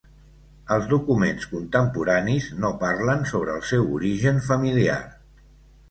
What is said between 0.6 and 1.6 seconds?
Els documents